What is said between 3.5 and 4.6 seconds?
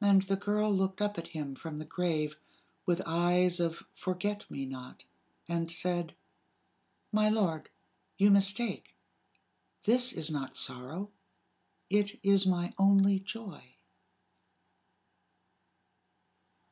of forget